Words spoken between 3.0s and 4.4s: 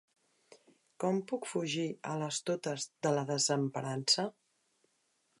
de la desemparança?